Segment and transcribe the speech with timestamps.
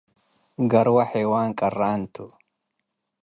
[0.71, 2.15] ገርወ ሔዋን ቀራን ቱ።